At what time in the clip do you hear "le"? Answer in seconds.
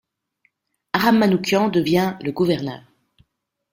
2.23-2.31